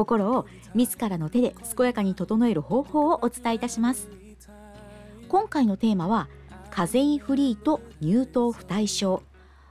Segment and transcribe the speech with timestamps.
[0.00, 4.08] 心を自らの手で健やかに整える方法をお伝えいたします。
[5.28, 6.28] 今回のテーマは
[6.70, 9.22] カゼインフリーと乳糖不対症。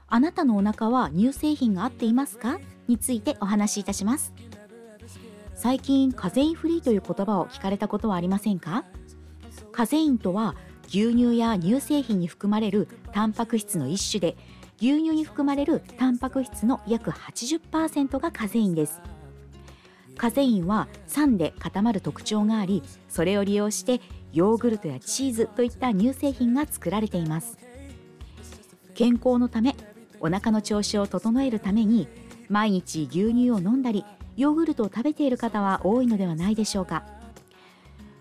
[0.06, 2.60] あなたのお腹は乳製品が合っていますか？
[2.86, 4.32] についてお話しいたします。
[5.56, 8.84] 最近カゼインフリーという言葉を聞かれたことはありませんか？
[9.72, 10.54] カゼインとは
[10.86, 14.36] 牛乳や乳製品に含まれるタンパク質の一種で
[14.76, 19.00] 牛乳に含まれるタンパク質の約80%がカゼインです。
[20.20, 24.02] カゼインは酸で固まる特徴がありそれを利用して
[24.34, 27.56] ヨーグルトやチーズといった乳製品が作られています。
[28.94, 29.74] 健康のため
[30.20, 32.06] お腹の調子を整えるために
[32.50, 34.04] 毎日牛乳を飲んだり
[34.36, 37.02] ヨーグルトを食べている方は多いのではないでしょうか。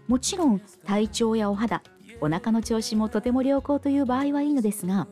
[0.07, 1.83] もちろん体調やお肌
[2.21, 5.09] お腹の調子もとても良好という場合はいいのですが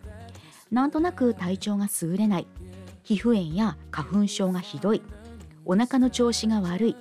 [0.72, 2.47] なんとなく体調が優れない
[3.03, 5.01] 皮膚炎や花粉症がひどい
[5.67, 6.95] お腹の調子が悪い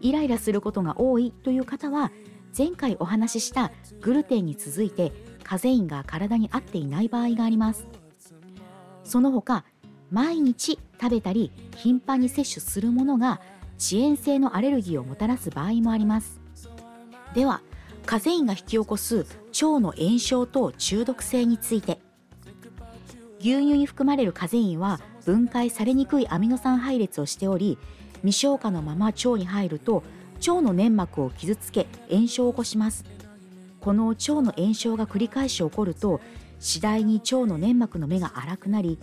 [0.00, 2.10] イライラすることが多いという方は
[2.56, 5.12] 前回お話ししたグルテンに続いて
[5.44, 7.86] カゼインが体に合っていない場合があります。
[9.04, 9.64] その他
[10.10, 13.40] 毎日食べたり頻繁に摂取するものが
[13.78, 16.40] 遅延性のアレルギーをもたらす場合もあります。
[17.34, 17.62] では
[18.06, 22.00] カゼインが引き起こす腸の炎症と中毒性について。
[23.40, 27.78] 牛乳に含まれるカゼインは分解されにくいアミノ酸配列をしており
[28.22, 30.02] 未消化のまま腸に入ると
[30.46, 33.04] 腸の粘膜を傷つけ炎症を起こします。
[33.80, 36.20] この腸の炎症が繰り返し起こると
[36.58, 38.98] 次第に腸の粘膜の目が荒くなり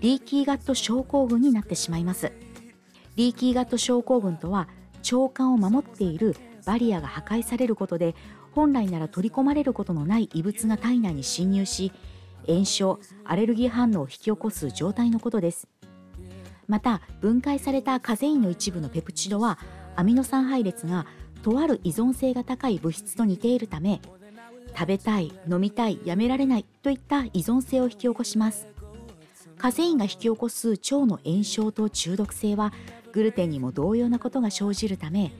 [0.00, 2.32] リーキーガット症候群になってしまいます。
[3.16, 4.68] リーキーガット症候群とは
[5.12, 8.14] 腸管を守っているバリアが破壊されることで
[8.52, 11.92] 本来なら取り込まれることのない異物が体内に侵入し
[12.46, 15.68] 炎症アレルギー反応を引き起こす状態のことです。
[16.68, 19.58] また分解されたカゼインの一部のペプチドは
[19.96, 21.06] アミノ酸配列が
[21.42, 24.00] とある依存性が高い物質と似ているため
[24.74, 28.68] 食べたい飲みたいやめられないといった依存性を引き起こします。
[29.58, 32.72] カゼインが引き起こす腸の炎症と中毒性は
[33.12, 35.30] グルテンにも同様なことが生じるため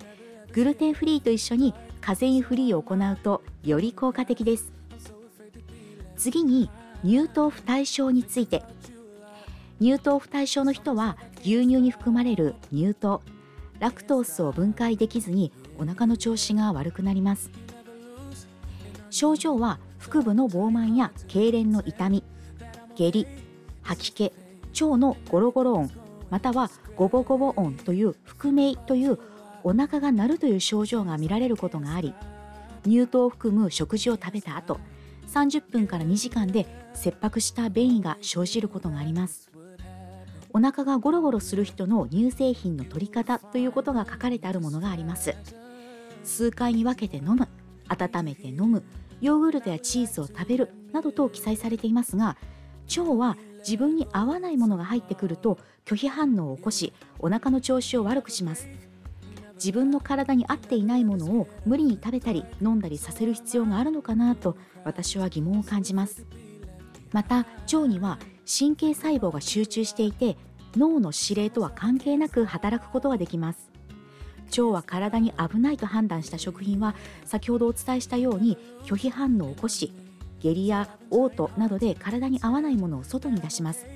[0.53, 4.73] グルテンフリーと一緒にカゼインフリーを行うとより効果的です。
[6.17, 6.71] 次に
[7.05, 8.63] 乳糖不対症について。
[9.81, 13.21] 乳糖不対症の人は牛乳に含まれる乳糖
[13.81, 17.51] ラクトースを分解できずにお腹の調子が悪くなります。
[19.11, 22.25] 症状は腹部の膨満や痙攣の痛み
[22.95, 23.27] 下痢
[23.83, 24.33] 吐き気
[24.83, 25.91] 腸のゴロゴロ音
[26.31, 29.19] またはゴボゴボ音という腹鳴という
[29.65, 32.15] お腹が鳴るという症状が見られることがあり
[32.85, 34.81] 乳糖を含む食事を食べた後
[35.33, 39.51] 30分から2時間で切迫した便意が生じることがあります。
[40.53, 45.35] お腹がゴロゴロする人の乳製品の取り方ということが書かれてあるものがあります。
[46.23, 47.49] 数回に分けて飲む
[47.89, 48.83] 温めて飲む
[49.21, 52.37] ヨーグルトやチーズを食べるなどと記載されていますが
[52.97, 58.69] 腸は自分に合わないものが入ってくると拒否反応を起こしお腹の調子を悪くします。
[59.63, 66.27] 自分の体に合っていないものを無理に食べたり飲んだりさせる必要があるのかなと私は疑問を感じます。
[67.13, 70.37] また腸には神経細胞が集中していて
[70.75, 73.71] 脳の指令とは関係なく働くことができます。
[74.51, 79.93] 腸は体に危ないと判断した食品は先ほどお伝えしたように拒否反応を起こし
[80.41, 83.87] 下痢や嘔吐などで体に合わないものを外に出します。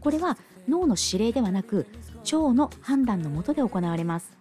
[0.00, 1.86] これは脳の指令ではなく
[2.20, 4.37] 腸の判断のもとで行われます。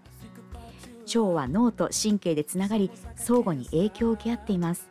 [1.08, 4.90] 腸は脳と神経でつながり相互に影響を受け合っています。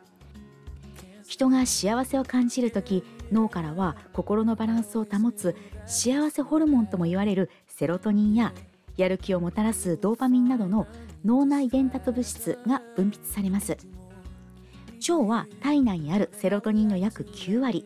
[1.27, 5.55] 人が幸せを感じる時脳からは心のバランスを保つ
[5.85, 8.53] 幸せホルモンとも言われるセロトニンや
[8.95, 10.87] やる気をもたらすドーパミンなどの
[11.23, 13.77] 脳内伝達物質が分泌されます。
[15.07, 17.85] 腸は体内にあるセロトニンの約9割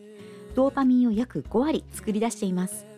[0.54, 2.91] ドーパミンを約5割作り出しています。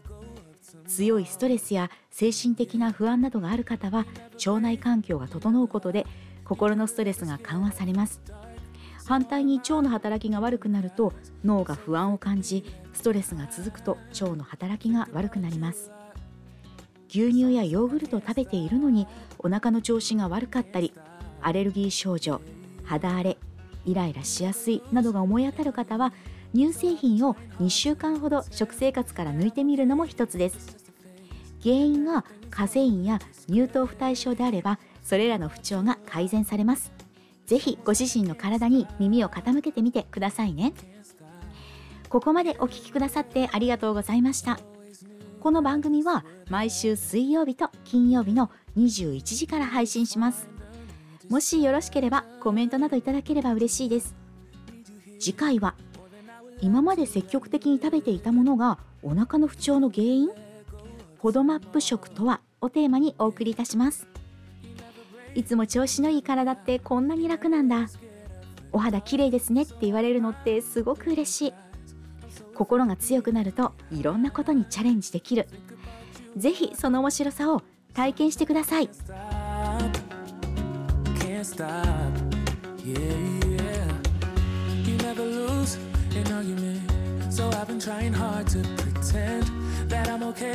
[0.95, 6.07] 強いストレスや精神的な不安などがある方は腸内環境が整うことで
[6.45, 8.21] 心のストレスが緩和されます。
[9.05, 11.13] 反対に腸の働きが悪くなると
[11.45, 12.65] 脳が不安を感じ
[12.95, 15.91] ストレスが続くと腸の働きが悪くなります。
[17.09, 19.07] 牛乳やヨーグルトを食べているのに
[19.41, 20.93] お腹の調子が悪かったり
[21.43, 22.41] アレルギー症状
[22.85, 23.39] 肌荒れ
[23.85, 26.13] イライラしやすいなどが思い当たる方は
[26.55, 30.84] 乳製品を2週間ほど食生活から抜いてみるのも一つです。
[31.65, 33.19] 原因がカゼインや
[33.49, 36.93] 乳糖不対症であればそれらの不調が改善されます。
[37.47, 40.75] ぜひご自身の体に耳を傾けてみてくださいね。
[42.09, 44.61] ここまでお聞きくださってありがとうございました。
[45.41, 50.49] この番組は毎週水曜日と金曜日の21時から配信します。
[51.29, 54.15] もしよろしければコメントなどいただければ嬉しいです。
[55.19, 55.75] 次回は
[56.61, 60.44] 今まで積極的に食べていたものがお腹の不調の原因？
[61.25, 64.07] フォドマップ食とはをテーマにお送りいたします。
[65.35, 67.89] いつも調子のいい体ってこんなに楽なんだ。
[68.73, 71.55] お肌綺麗ですねって言われるのってすごく嬉しい。
[72.55, 75.49] 心が強くなるといろんなことにチャレンジできる。
[76.37, 77.63] ぜひその面白さを
[77.95, 78.91] 体験してください。